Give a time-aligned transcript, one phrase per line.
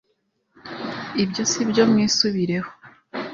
[1.23, 2.69] ibyo sibyo mwisubireho